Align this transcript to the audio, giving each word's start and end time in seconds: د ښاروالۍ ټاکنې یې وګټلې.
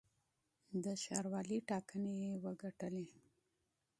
د 0.83 0.85
ښاروالۍ 1.03 1.59
ټاکنې 1.69 2.13
یې 2.23 2.31
وګټلې. 2.43 3.07